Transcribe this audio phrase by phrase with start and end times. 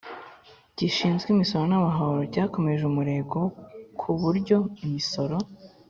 [0.77, 3.39] gishinzwe Imisoro n Amah ro cyakomeje umurego
[3.99, 5.37] ku buryo Imisoro